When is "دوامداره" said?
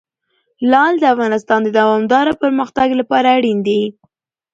1.79-2.33